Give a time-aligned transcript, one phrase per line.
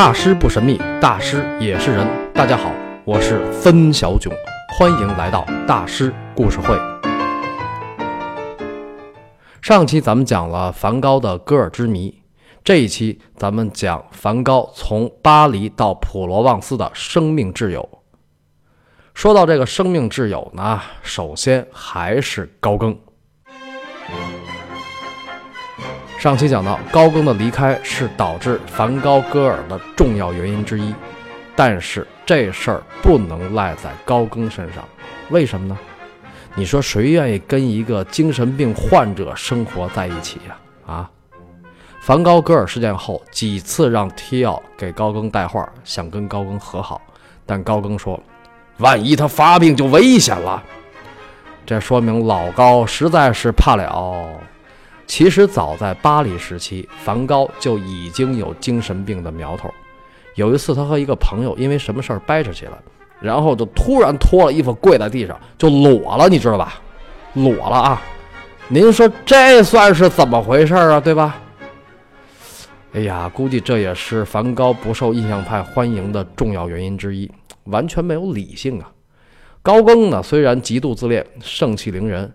[0.00, 2.08] 大师不神秘，大师也是人。
[2.32, 2.72] 大家好，
[3.04, 4.32] 我是分小囧，
[4.78, 6.74] 欢迎来到大师故事会。
[9.60, 12.22] 上期咱们讲了梵高的歌尔之谜，
[12.64, 17.86] 这一期咱们讲梵高从巴黎到普罗旺斯的生命挚友。
[19.12, 22.98] 说到这个生命挚友呢，首先还是高更。
[26.20, 30.94] 上期讲到，高更的离开是导致梵高割耳的重要原因之一，
[31.56, 34.84] 但是这事儿不能赖在高更身上，
[35.30, 35.78] 为什么呢？
[36.54, 40.58] 你说谁愿意跟一个精神病患者生活在一起呀？
[40.86, 41.10] 啊！
[42.02, 47.00] 梵高割耳事件后，几次让提奥给高更带话，想跟高更和好，
[47.46, 48.22] 但高更说
[48.76, 50.62] ：“万一他发病就危险了。”
[51.64, 54.28] 这说明老高实在是怕了。
[55.10, 59.68] 其实早在巴黎时期，梵高就已经有精神病的苗头。
[60.36, 62.74] 有一次，他和一个朋友因为什么事儿掰扯起来，
[63.20, 66.74] 然后就突然脱了衣服跪在地上就裸了，你知道吧？
[67.34, 68.02] 裸了啊！
[68.68, 71.00] 您说这算是怎么回事啊？
[71.00, 71.40] 对吧？
[72.92, 77.28] 哎呀，估计这也是梵高不受印象派欢迎的重要原因之一，
[77.64, 78.88] 完全没有理性啊！
[79.60, 82.32] 高更呢，虽然极度自恋，盛气凌人。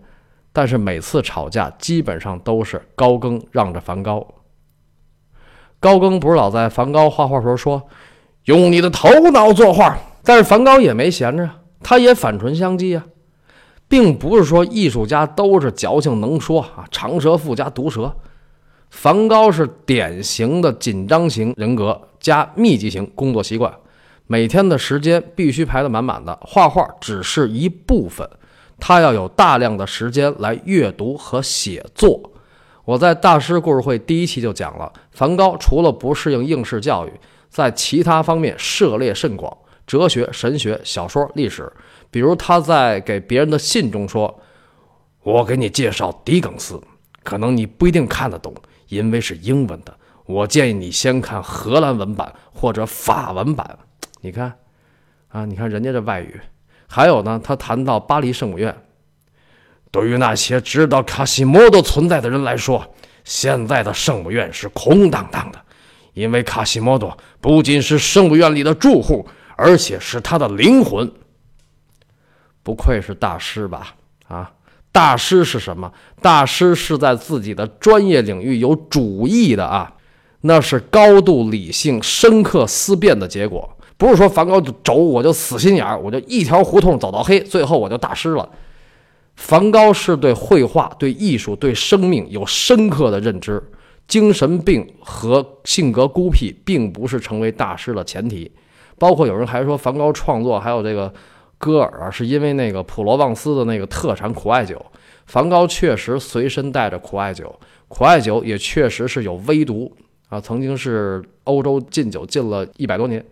[0.56, 4.26] 但是每次吵架基本上都是高更让着梵高。
[5.78, 7.82] 高更不是老在梵高画画时候说
[8.44, 11.46] ：“用你的头脑作画。”但是梵高也没闲着，
[11.82, 13.04] 他也反唇相讥啊，
[13.86, 18.16] 并不是说艺术家都是矫情能说啊，长舌妇加毒舌。
[18.88, 23.70] 梵高是典型的紧张型人格加密集型工作习惯，
[24.26, 28.26] 每天的时间必须排得满满的，画画只是一部分。
[28.78, 32.32] 他要有大量的时间来阅读和写作。
[32.84, 37.12] 我在大师故事会第一期就讲了，梵高除了不适应应试教育，
[37.48, 41.72] 在其他方面涉猎甚广，哲学、神学、小说、历史。
[42.10, 44.40] 比如他在给别人的信中说
[45.24, 46.80] ：“我给你介绍狄更斯，
[47.24, 48.54] 可能你不一定看得懂，
[48.88, 49.92] 因为是英文的。
[50.24, 53.78] 我建议你先看荷兰文版或者法文版。
[54.20, 54.56] 你看，
[55.28, 56.40] 啊，你看人家这外语。”
[56.86, 58.74] 还有呢，他谈到巴黎圣母院，
[59.90, 65.60] 对于那些知道卡西莫多存在的人来说，现在的圣母院是空荡荡的，
[66.14, 71.10] 因为卡西莫多不仅是圣母院里的住户，而且是他的灵魂。
[72.62, 73.94] 不愧是大师吧？
[74.28, 74.52] 啊，
[74.90, 75.92] 大师是什么？
[76.20, 79.92] 大师是在自己的专业领域有主意的啊，
[80.40, 83.75] 那是高度理性、深刻思辨的结果。
[83.98, 88.48] 不是说梵高轴，我就死心眼儿，我就一条胡同走到黑，最后我就大师了。
[89.36, 93.62] 梵高是对绘画、对艺术、对生命有深刻的认知。
[94.08, 98.50] 精神病和性格孤僻并不是成为大师的前提。
[98.98, 101.12] 包括有人还说梵高创作还有这个
[101.58, 104.80] 歌尔啊，是因为那个普罗旺斯的那个特产苦艾酒。
[105.26, 107.52] 梵高确实随身带着苦艾酒，
[107.88, 109.92] 苦艾酒也确实是有微毒
[110.28, 113.24] 啊，曾经是欧洲禁酒禁了一百多年。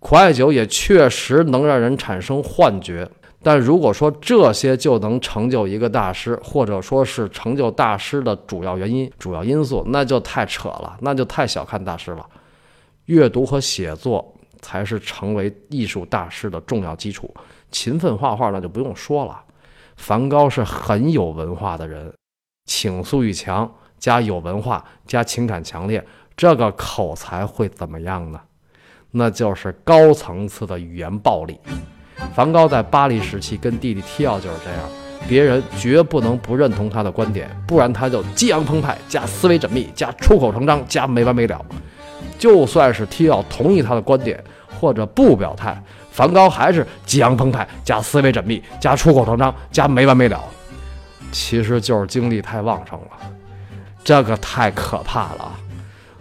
[0.00, 3.08] 苦艾酒也确实能让人产生幻觉，
[3.42, 12.26] 但如果说这些就能成就一个大师，或者说是成就大师的主要原因、主要因素，那就太扯了，那就太小看大师了。
[13.04, 17.32] 阅读和写作才是成为艺术大师的重要基础，
[17.70, 19.42] 勤奋画画那就不用说了。
[19.96, 22.10] 梵高是很有文化的人，
[22.64, 26.02] 倾诉欲强加有文化加情感强烈，
[26.34, 28.40] 这个口才会怎么样呢？
[29.10, 31.58] 那就是高层次的语言暴力。
[32.34, 34.80] 梵高在巴黎时期跟弟弟提奥就是这样，
[35.28, 41.64] 别人绝不能不认同他的观点，不然他就激昂澎湃加思维缜密加出口成章加没完没了。
[42.38, 44.42] 就算是提奥同意他的观点
[44.78, 50.42] 或者不表态，梵高还是激昂澎湃加思维缜密加出口成章加没完没了。
[51.32, 53.10] 其实就是精力太旺盛了，
[54.02, 55.52] 这个太可怕了。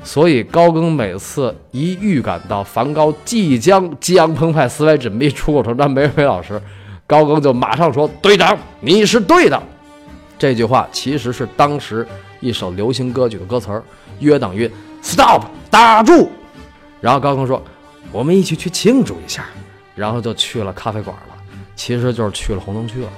[0.03, 6.59] 所以高更每次一预感到梵高即将激昂澎湃、思维缜密、出口成章，梅梅老师，
[7.05, 9.61] 高更就马上说：“队长，你是对的。”
[10.39, 12.07] 这句话其实是当时
[12.39, 13.83] 一首流行歌曲的歌词儿，
[14.19, 14.71] 约等于
[15.01, 16.31] “stop”，打住。
[17.01, 17.61] 然后高更说
[18.11, 19.45] ：“我们一起去庆祝一下。”
[19.95, 21.35] 然后就去了咖啡馆了，
[21.75, 23.09] 其实就是去了红灯区了。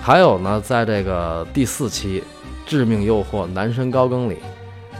[0.00, 2.20] 还有呢，在这个第四期
[2.66, 4.38] 《致命诱惑》男神高更里。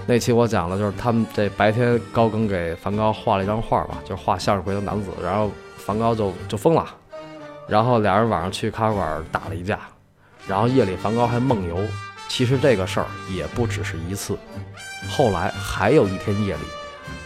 [0.06, 6.87] 那期我讲了，就是他们这白天高更给梵高画了一张画吧，就是画向日葵的男子，然后梵高就就疯了，
[7.69, 9.78] 然后俩人晚上去咖啡馆打了一架，
[10.49, 11.78] 然后夜里梵高还梦游。
[12.28, 14.38] 其实这个事儿也不只是一次，
[15.10, 16.62] 后来还有一天夜里，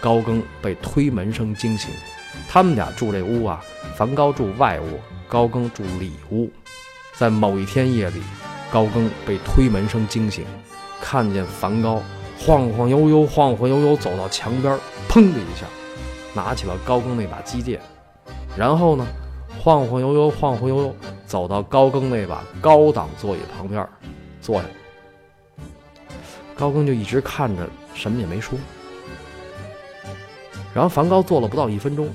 [0.01, 1.91] 高更被推门声惊醒。
[2.49, 3.63] 他们俩住这屋啊，
[3.95, 6.51] 梵高住外屋，高更住里屋。
[7.15, 8.21] 在某一天夜里，
[8.71, 10.45] 高更被推门声惊醒，
[11.01, 12.03] 看见梵高
[12.39, 14.79] 晃晃悠悠、晃晃悠悠走到墙边，
[15.09, 15.67] 砰的一下，
[16.35, 17.81] 拿起了高更那把击剑，
[18.57, 19.07] 然后呢，
[19.59, 20.97] 晃晃悠悠、晃晃悠悠
[21.27, 23.87] 走到高更那把高档座椅旁边，
[24.41, 24.69] 坐下。
[26.55, 28.59] 高更就一直看着，什么也没说。
[30.73, 32.09] 然后梵高坐了不到一分钟，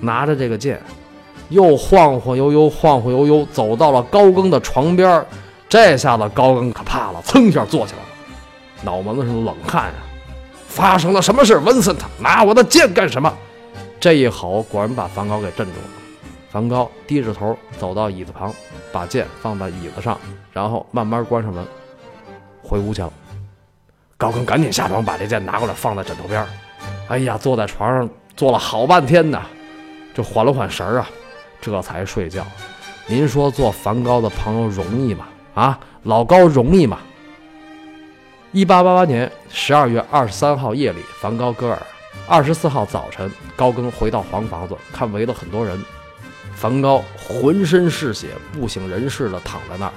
[0.00, 0.80] 拿着这个剑。
[1.48, 5.24] 又晃晃悠悠，晃晃悠悠走到了高更的床边
[5.68, 8.01] 这下子高更可怕了，噌一下坐起来，
[8.82, 10.02] 脑门子上的冷汗啊！
[10.66, 11.56] 发生了什么事？
[11.58, 13.32] 文森特拿我的剑干什么？
[14.00, 15.86] 这一吼果然把梵高给镇住了。
[16.50, 18.52] 梵高低着头走到椅子旁，
[18.92, 20.18] 把剑放在椅子上，
[20.52, 21.66] 然后慢慢关上门，
[22.62, 23.12] 回屋去了。
[24.16, 26.46] 高更赶紧下床把这剑拿过来放在枕头边
[27.08, 29.40] 哎呀，坐在床上坐了好半天呢，
[30.14, 31.08] 就缓了缓神儿啊。
[31.60, 32.44] 这才睡觉，
[33.06, 35.26] 您说做梵高的朋友容易吗？
[35.54, 36.98] 啊，老高容易吗？
[38.52, 41.78] 一八八八年十二月二十三号夜里，梵高戈尔；
[42.28, 45.82] 二十四号早晨，高更回到黄房子，看围了很多人。
[46.54, 49.92] 梵高浑身是血，不省人事的躺在那儿。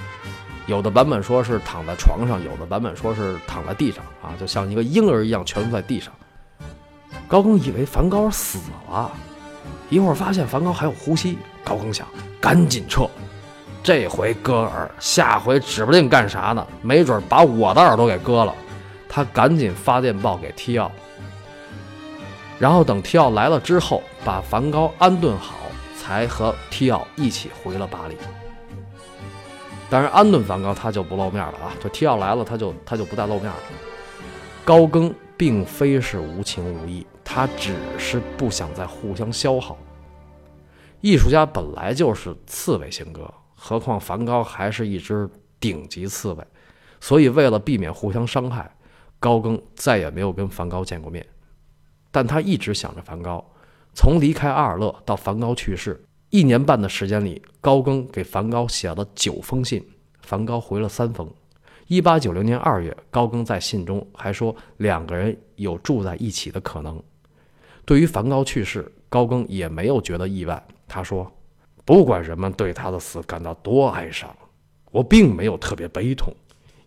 [0.67, 6.13] 有的版本说是躺在床上，有的版本说是躺在地上，啊，就像一个婴儿一样蜷在地上。
[7.27, 8.57] 高更以为梵高死
[8.89, 9.11] 了，
[9.89, 11.37] 一会儿发现梵高还有呼吸。
[11.61, 12.07] 高更想
[12.39, 13.09] 赶紧撤，
[13.85, 18.51] 这回割耳，下回指不定干啥呢，没准把我的耳朵给割了。
[19.07, 20.91] 他赶紧发电报给提奥，
[22.57, 25.53] 然后等提奥来了之后，把梵高安顿好，
[25.95, 28.17] 才和提奥一起回了巴黎。
[29.87, 33.59] 但是安顿梵高他就不露面了啊，就提奥来了他就他就不再露面了。
[34.65, 39.77] 高更并非是无情无义，他只是不想再互相消耗。
[41.01, 43.31] 艺术家本来就是刺猬性格，
[43.67, 45.27] 何况梵高还是一只
[45.59, 46.47] 顶级刺猬，
[46.99, 48.69] 所以为了避免互相伤害，
[49.19, 51.25] 高更再也没有跟梵高见过面。
[52.11, 53.43] 但他一直想着梵高。
[53.95, 59.83] 从离开阿尔勒到梵高去世一年半的时间里，高更给梵高写了九封信，
[60.21, 61.27] 梵高回了三封。
[61.87, 67.01] 一八九零年二月，高更在信中还说两个人有住在一起的可能。
[67.83, 70.63] 对于梵高去世，高更也没有觉得意外。
[70.87, 71.31] 他说
[71.85, 74.35] ：“不管人们对他的死感到多哀伤，
[74.91, 76.33] 我并没有特别悲痛，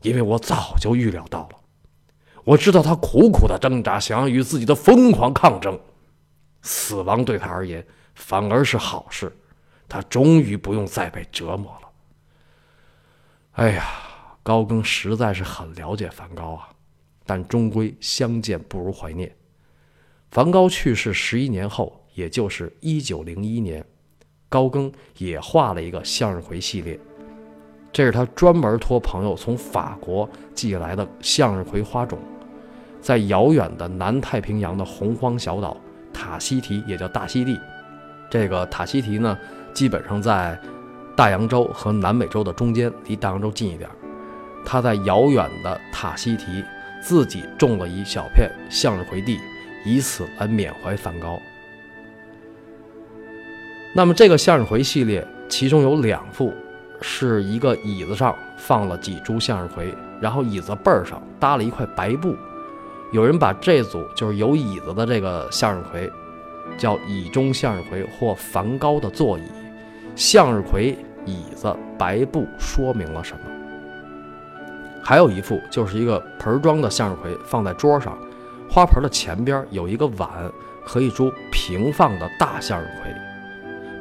[0.02, 1.58] 因为我早就预料到了。
[2.42, 5.78] 我知道他苦苦的挣扎，想要与自己的疯狂抗争。
[6.62, 9.32] 死亡对他而言反而是好事，
[9.88, 11.88] 他终于不用再被折磨了。”
[13.52, 13.86] 哎呀，
[14.42, 16.68] 高更实在是很了解梵高啊，
[17.24, 19.32] 但终归相见不如怀念。
[20.30, 22.04] 梵高去世十一年后。
[22.14, 23.84] 也就是一九零一年，
[24.48, 26.98] 高更也画了一个向日葵系列，
[27.92, 32.18] 这是他专门托朋友从法国寄来的向日葵花种，
[33.00, 35.76] 在遥远的南太平洋的洪荒小岛
[36.12, 37.58] 塔希提，也叫大溪地。
[38.30, 39.38] 这个塔希提呢，
[39.72, 40.58] 基本上在
[41.16, 43.88] 大洋洲和南美洲的中间，离大洋洲近一点。
[44.64, 46.62] 他在遥远的塔希提
[47.02, 49.38] 自己种了一小片向日葵地，
[49.84, 51.38] 以此来缅怀梵高。
[53.94, 56.52] 那么这个向日葵系列，其中有两幅，
[57.00, 62.36] 是一个椅子上放了几株向日葵，然后椅子背儿上搭了一块白布。
[63.12, 66.10] 有人把这组就是有椅子的这个向日葵，
[66.76, 69.42] 叫椅中向日葵或梵高的座椅。
[70.14, 73.40] 向日葵、椅子、白布说明了什么？
[75.02, 78.18] 还有一幅就是一个盆装的向日葵放在桌上，
[78.68, 80.28] 花盆的前边有一个碗
[80.84, 83.10] 和一株平放的大向日葵。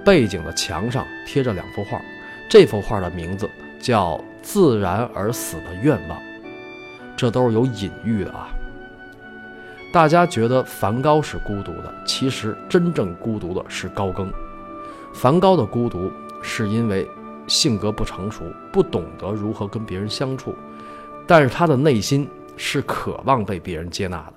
[0.07, 2.01] 背景的墙上贴着两幅画，
[2.47, 6.17] 这幅画的名字叫《自然而死的愿望》，
[7.17, 8.47] 这都是有隐喻的啊。
[9.91, 14.31] 大家觉得梵高是孤独的，其实真正孤独的是高更。
[15.13, 16.09] 梵高的孤独
[16.41, 17.05] 是因为
[17.45, 20.55] 性格不成熟，不懂得如何跟别人相处，
[21.27, 24.33] 但是他的内心是渴望被别人接纳的。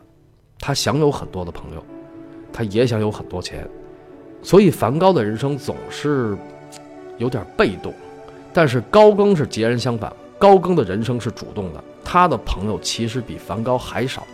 [0.59, 1.87] 他想有很多的朋友，
[2.53, 3.71] 他也想有很多钱。
[4.43, 6.37] 所以，梵高的人生总是
[7.19, 7.93] 有点被动，
[8.53, 10.13] 但是高更是截然相反。
[10.39, 14.27] 高更的人生是主动的，他的朋友其实比梵高还少。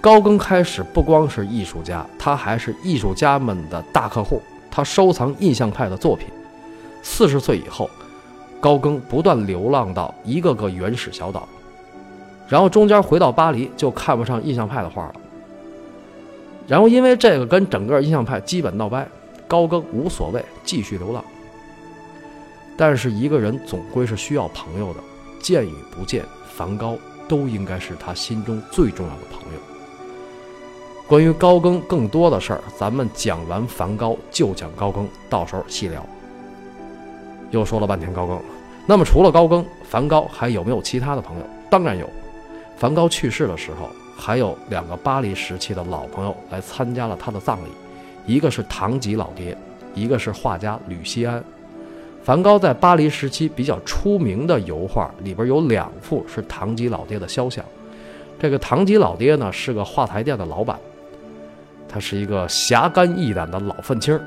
[0.00, 4.40] 高更开始不光是艺术家，他还是艺术家们的大客户。
[4.70, 6.28] 他收藏印象派的作品。
[7.02, 7.88] 四十岁以后，
[8.60, 11.46] 高更不断流浪到一个个原始小岛，
[12.48, 15.14] 然后中间回到巴黎，就看不上印象派的画了。
[16.66, 19.06] 然后因为这个跟整个印象派基本闹掰，
[19.46, 21.24] 高更无所谓，继续流浪。
[22.76, 25.00] 但是一个人总归是需要朋友的，
[25.40, 26.96] 见与不见，梵高
[27.28, 29.60] 都应该是他心中最重要的朋友。
[31.06, 36.04] 关于高更更多的事儿，咱们讲完梵高就讲高更，到时候细聊。
[37.50, 38.40] 又说了半天高更，
[38.86, 41.44] 那么除了高更，梵高还有没有其他的朋友？
[41.70, 42.08] 当然有。
[42.76, 47.68] 梵高去世的时候，还有两个巴黎时期的老朋友来参加了他的葬礼，
[48.26, 49.56] 一个是唐吉老爹，
[49.94, 51.42] 一个是画家吕西安。
[52.22, 57.62] 梵高在巴黎时期比较出名的油画里边有两幅是唐吉老爹的肖像。
[58.38, 60.78] 这个唐吉老爹呢是个画材店的老板，
[61.88, 64.18] 他是一个侠肝义胆的老愤青，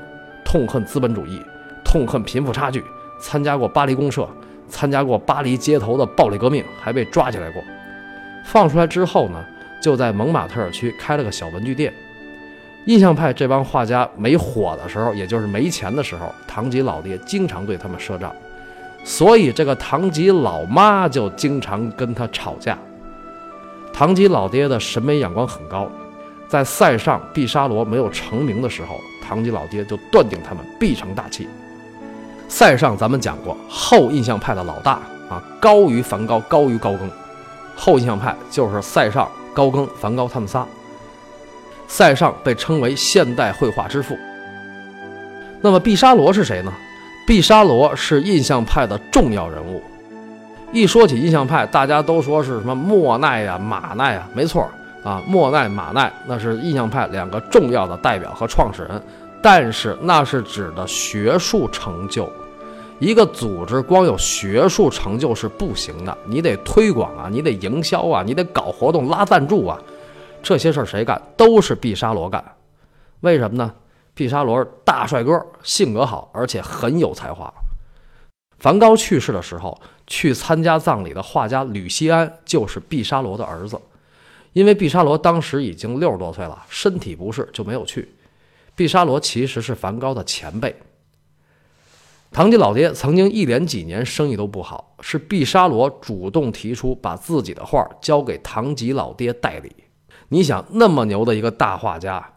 [0.44, 1.42] 痛恨资本主义，
[1.84, 2.84] 痛恨贫富差距，
[3.20, 4.28] 参加过巴黎公社，
[4.68, 7.62] 参加过巴黎街头的暴力革命，还被抓起来过。
[8.44, 9.44] 放出来之后呢，
[9.80, 11.92] 就在蒙马特尔区开了个小文具店。
[12.86, 18.34] 印象派这帮画家没火的时候，也就是没钱的时候，唐吉老爹经常对他们赊账，
[19.04, 22.78] 所以这个唐吉老妈就经常跟他吵架。
[23.92, 25.90] 唐吉老爹的审美眼光很高，
[26.48, 31.46] 在塞尚、毕沙罗没有成名的时候，唐吉老爹就断定他们必成大器。
[32.48, 34.92] 塞尚咱们讲过，后印象派的老大
[35.28, 37.10] 啊，高于梵高，高于高更。
[37.76, 40.64] 后印象派就是塞尚、高更、梵高他们仨。
[41.88, 44.16] 塞尚被称为现代绘画之父。
[45.60, 46.72] 那么毕沙罗是谁呢？
[47.26, 49.82] 毕沙罗是印象派的重要人物。
[50.70, 54.68] 一说起印象派，大家都说是什么莫奈呀、马奈呀，没错
[55.02, 59.02] 啊，莫奈、马奈那是印象派两个重要的代表和创始人。
[59.42, 62.30] 但是那是指的学术成就。
[63.00, 69.80] 一个组织光有学术成就是不行的，你得推广啊，你得营销啊，你得搞活动拉赞助啊。
[70.42, 71.20] 这些事儿谁干？
[71.36, 72.44] 都是毕沙罗干。
[73.20, 73.72] 为什么呢？
[74.14, 77.52] 毕沙罗大帅哥，性格好，而且很有才华。
[78.58, 83.80] 梵高去世的时候，去参加葬礼的画家吕西安就是毕沙罗的儿子。
[84.52, 88.12] 因为毕沙罗当时已经六十多岁了，身体不适就没有去。
[88.74, 90.74] 毕沙罗其实是梵高的前辈。
[92.30, 99.74] 唐吉老爹曾经一连几年生意都不好，是毕沙罗主动提出把自己的画交给唐吉老爹代理。
[100.28, 102.34] 你想那么牛的一个大画家，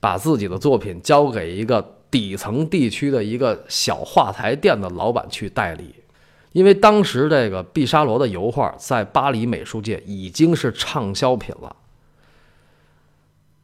[0.00, 5.94] 把自己的作品交给一个底层地区的一个小画材店的老板去代理，
[6.52, 11.76] 因为当时这个毕沙罗的油画在巴黎美术界已经是畅销品了。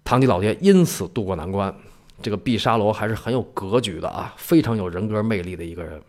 [0.04, 1.74] 唐吉老爹因此渡过难关。
[2.22, 6.00] 这个毕沙罗还是很有格局的啊，非常有人格魅力的一个人。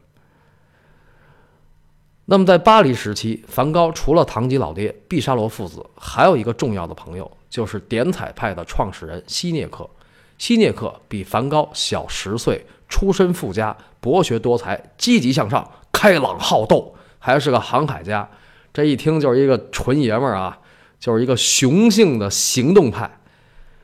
[2.26, 7.32] 那么在巴黎时期，梵高除了唐吉老爹、毕沙罗父子，还有一个重要的朋友。
[7.50, 9.90] 就是点彩派的创始人希涅克。
[10.38, 18.30] 希涅克比梵高小十岁，出身富家，博学多才，积极向上，开朗好斗，还是个航海家。
[18.74, 20.60] 这一听就是一个纯爷们儿啊，
[21.00, 23.10] 就是一个雄性的行动派。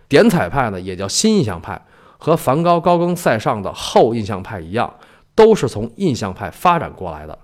[0.09, 1.81] 点彩派呢，也叫新印象派，
[2.23, 4.95] 和梵高、高更、塞尚的后印象派一样，
[5.35, 7.37] 都是从印象派发展过来的。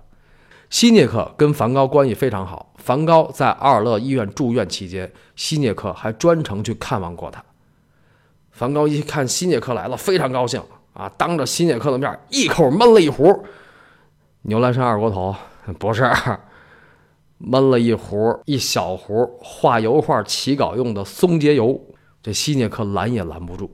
[0.70, 2.72] 希涅克跟梵高关系非常好。
[2.78, 7.44] 梵高在阿尔勒医院住院期间，希涅克还专程去看望过他。
[8.52, 10.62] 梵高一看希涅克来了，非常高兴
[10.94, 13.44] 啊，当着希涅克的面一口闷了一壶
[14.42, 15.36] 牛栏山二锅头，
[15.78, 16.10] 不是，
[17.36, 21.78] 闷了一壶一小壶画油画起稿用的松节油。
[22.22, 23.70] 这希涅克拦也拦不住。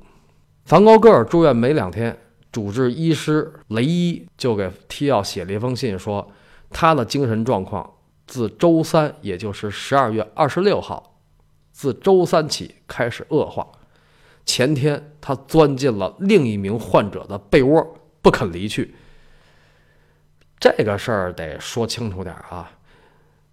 [0.67, 2.19] 梵高个儿住院没两天，
[2.53, 6.31] 主治医师雷伊就给提奥写了一封信说。
[6.69, 7.89] 他的精神状况
[8.27, 11.21] 自周三，也就是十二月二十六号，
[11.71, 13.65] 自周三起开始恶化。
[14.45, 18.97] 前天他钻进了另一名患者的被窝，不肯离去。
[20.59, 22.73] 这个事儿得说清楚点啊！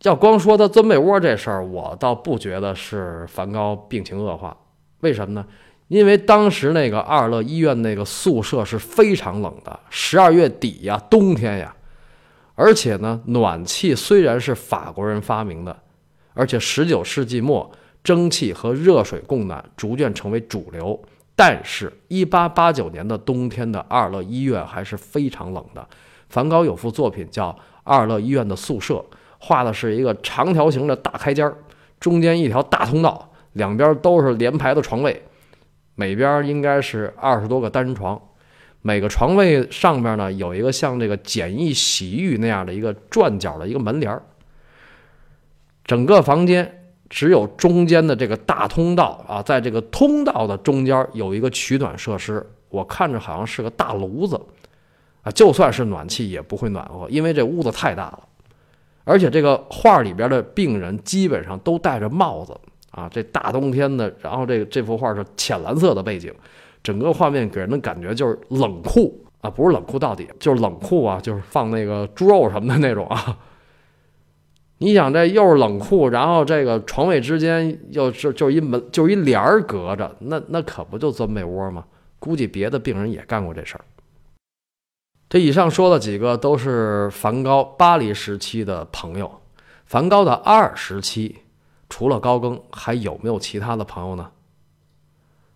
[0.01, 4.57] 要光说他钻被窝这事儿，我倒不觉得是梵高病情恶化。
[5.01, 5.45] 为什么呢？
[5.93, 11.71] 因为当时那个阿尔勒医院那个宿舍是非常冷的，十二月底呀，冬天呀。
[12.55, 15.77] 而且呢，暖气虽然是法国人发明的，
[16.33, 17.71] 而且十九世纪末
[18.03, 20.99] 蒸汽和热水供暖逐渐成为主流，
[21.35, 25.87] 但是1889年的冬天的阿尔勒医院还是非常冷的。
[26.27, 27.51] 梵高有幅作品叫
[27.83, 28.95] 《阿尔勒医院的宿舍》，
[29.37, 31.55] 画的是一个长条形的大开间儿，
[31.99, 35.23] 中间一条大通道，两边都是连排的床位，
[35.95, 38.21] 每边应该是二十多个单人床。
[38.81, 44.21] 每个床位上面呢，有一个像这个简易洗浴那样的一个转角的一个门帘儿。
[45.85, 54.39] 整个房间只有中间的这个大通道啊，在这个通道的中间有一个取暖设施，我看着好像是个大炉子
[55.21, 58.27] 啊，就算是暖气也不会暖和，因为这屋子太大了。
[59.05, 62.57] 而且这个画里边的病人基本上都戴着帽子
[62.93, 66.33] 啊，这大冬天的，然后这个这幅画是浅蓝色的背景，
[66.81, 73.37] 整个画面给人的感觉就是冷酷啊，不是冷酷到底，就是冷酷啊，就是放那个猪肉什么的那种啊。
[74.77, 81.85] 你想这又是冷酷，然后这个床位之间又是就一门就一帘儿隔着，那那可不就钻被窝吗？
[82.19, 83.83] 估计别的病人也干过这事儿。
[85.29, 89.39] 这以上说的几个都是梵高巴黎时期的朋友。
[89.85, 91.35] 梵高的二时期，
[91.93, 94.27] 除了高更，还有没有其他的朋友呢？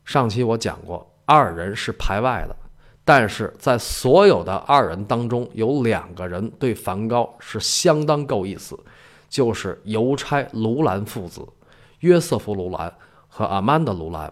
[0.05, 2.55] 上期我讲过，二人是排外的，
[3.03, 8.77] 但是在所有的二人当中，有两个人对梵高是相当够意思。
[9.27, 11.43] 就是邮差卢兰父子，
[12.01, 12.93] 约瑟夫·卢兰
[13.27, 14.31] 和阿曼达·卢兰。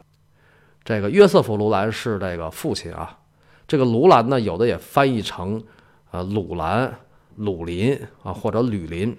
[0.84, 3.18] 这个约瑟夫·卢兰是这个父亲啊。
[3.68, 5.60] 这个卢兰呢，有的也翻译成
[6.12, 7.00] 呃鲁兰、
[7.38, 9.18] 鲁林啊，或者吕林。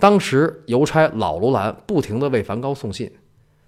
[0.00, 3.12] 当时邮差老卢兰不停地为梵高送信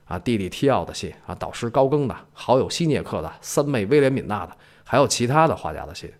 [0.07, 6.11] 啊，弟弟提奥的信啊，导师高更的，好友希涅克的，三妹威廉敏娜的，还有其他的画家的信。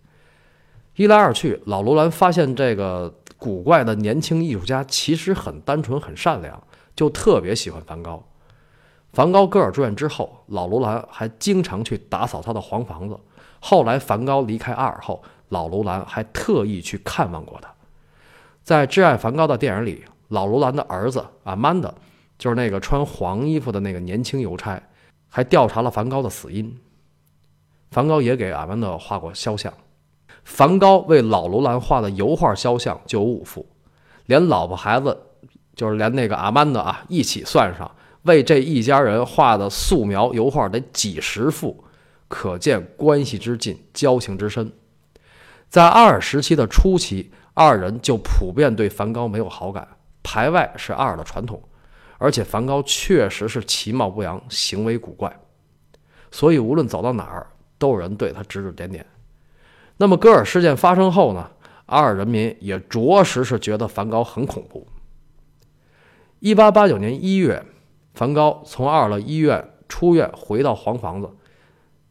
[0.95, 3.13] 一来二去，老卢兰发现这个。
[3.43, 6.63] 古怪的年轻艺术家其实很单纯、很善良，
[6.95, 8.25] 就特别喜欢梵高。
[9.13, 13.19] 梵高戈尔住院之后，老卢兰还经常去打扫他的黄房子。
[13.59, 17.72] 后来梵高离开阿尔后，老卢兰还特意去看望过他。
[18.63, 21.93] 在《挚爱梵高》的电影里，老罗兰的儿子阿曼达，
[22.39, 24.81] 就是那个穿黄衣服的那个年轻邮差，
[25.29, 26.79] 还调查了梵高的死因。
[27.91, 29.73] 梵高也给阿曼达画过肖像。
[30.45, 33.67] 梵高为老罗兰画的油画肖像就有五幅，
[34.27, 35.17] 连老婆孩子，
[35.75, 37.91] 就是连那个阿曼达啊一起算上，
[38.23, 41.85] 为这一家人画的素描油画得几十幅，
[42.29, 44.73] 可见关系之近，交情之深。
[45.69, 49.87] 在二时期的初期，二人就普遍对梵高没有好感，
[50.23, 51.63] 排外是二的传统，
[52.19, 55.37] 而且梵高确实是其貌不扬，行为古怪，
[56.31, 57.47] 所以无论走到哪儿，
[57.79, 59.05] 都有人对他指指点点。
[59.99, 61.51] 那么，戈尔事件发生后呢？
[61.87, 64.87] 阿尔人民也着实是觉得梵高很恐怖。
[66.39, 67.63] 一八八九年一月，
[68.15, 71.29] 梵高从阿尔勒医院出院，回到黄房子，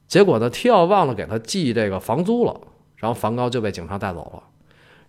[0.08, 2.62] 结果呢，提奥忘了给他寄这个房租了，
[2.98, 4.44] 然后梵高就被警察带走了。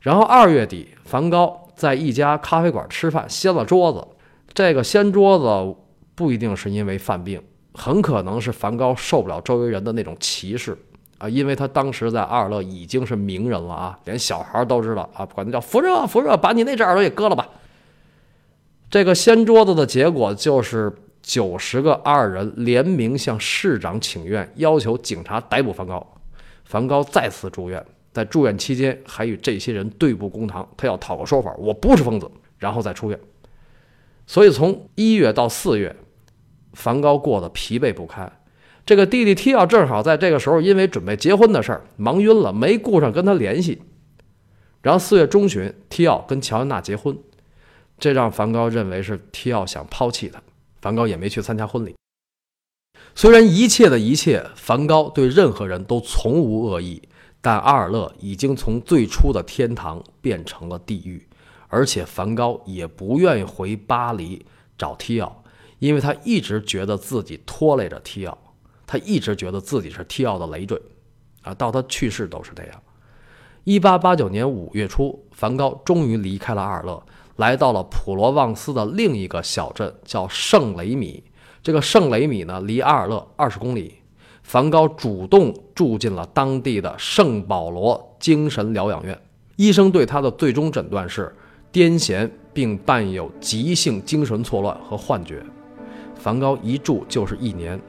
[0.02, 4.04] 然后二月底，梵高在一家咖啡馆吃饭，掀了桌子。
[4.52, 5.78] 这个掀桌子
[6.16, 7.40] 不一定是因为犯病，
[7.72, 10.76] 很可能是梵高受不了周围人的那种歧视。
[11.18, 17.48] 啊，因为他当时在阿尔勒已经是名人了啊，连小孩都知道啊，管他叫福热福热，把你那只耳朵也割了吧。
[18.90, 26.04] 这个掀桌子的结果就是九十个阿尔人联名向市长请愿，要求警察逮捕梵高。
[26.64, 27.82] 梵高再次住院，
[28.12, 33.18] 在住院期间还与这些人对簿公堂，他要讨个说法，我不是疯子，然后再出院。
[34.26, 35.96] 所以从一月到四月，
[36.74, 38.40] 梵高过得疲惫不堪。
[38.84, 43.82] 这个弟弟提奥正好在这个时候，因为准备结婚的事儿忙晕了，没顾上跟他联系。
[44.82, 47.16] 然后四月中旬，提奥跟乔安娜结婚，
[47.98, 50.42] 这让梵高认为是提奥想抛弃他，
[50.80, 51.94] 梵高也没去参加婚礼。
[53.14, 57.02] 虽然一切的一切，梵高对任何人都从无恶意，
[57.42, 61.26] 但阿尔勒已经从最初的天堂变成了地狱，
[61.66, 64.46] 而且梵高也不愿意回巴黎
[64.78, 65.42] 找提奥，
[65.80, 68.38] 因为他一直觉得自己拖累着提奥。
[68.86, 70.80] 他一直觉得自己是提奥的累赘，
[71.40, 72.82] 啊，到他去世都是这样。
[73.64, 77.02] 一八八九年五月初，梵高终于离开了阿尔勒，
[77.36, 81.24] 来到了普罗旺斯的另一个小镇，叫圣雷米。
[81.62, 84.01] 这个圣雷米呢，离阿尔勒二十公里。
[84.42, 89.18] 梵高主动住进了当地的圣保罗精神疗养院，
[89.56, 91.34] 医生对他的最终诊断是
[91.72, 95.42] 癫痫，并伴有急性精神错乱和幻觉。
[96.14, 97.80] 梵高一住就是一年。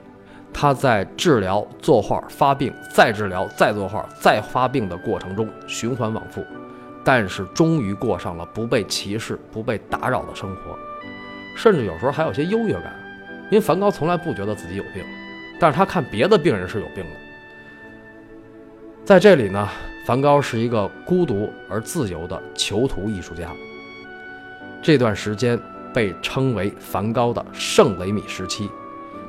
[0.56, 6.46] 他在治疗、作画、发病、再治疗、再作画、再发病的过程中循环往复，
[7.04, 10.78] 但是终于过上了不被歧视、不被打扰的生活，
[11.58, 12.94] 甚至有时候还有些优越感，
[13.50, 15.04] 因为梵高从来不觉得自己有病，
[15.64, 17.12] 但是他看别的病人是有病的。
[19.06, 19.70] 在这里呢，
[20.06, 23.50] 梵高是一个孤独而自由的囚徒艺术家。
[24.82, 25.58] 这段时间
[25.94, 28.70] 被称为梵高的圣雷米时期。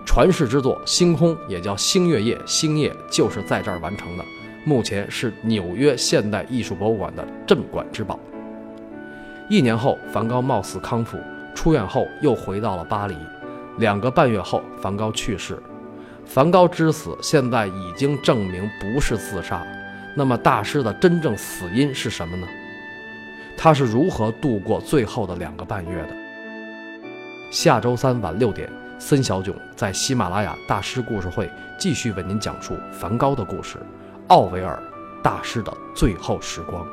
[0.04, 4.24] 传世之作《星空》也叫《星月夜》，星夜就是在这儿完成的。
[4.64, 8.18] 目前是纽约现代艺术博物馆的镇馆之宝。
[9.48, 11.16] 一年后，梵高貌似康复，
[11.54, 13.14] 出院后又回到了巴黎。
[13.78, 15.62] 两个半月后，梵高去世。
[16.26, 19.64] 梵高之死现在已经证明不是自杀。
[20.16, 22.46] 那么大师的真正死因是什么呢？
[23.56, 26.08] 他是如何度过最后的两个半月的？
[27.50, 33.78] 下周三晚六点，森小囧在喜马拉雅大师故事会继续为您讲述梵高的故事，
[34.28, 34.82] 奥维尔
[35.22, 36.86] 大师的最后时光。